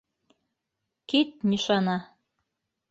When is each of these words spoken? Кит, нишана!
Кит, 1.09 1.31
нишана! 1.49 1.97